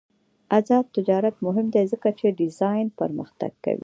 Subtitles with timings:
[0.57, 3.79] آزاد تجارت مهم دی ځکه چې ډیزاین پرمختګ کوي.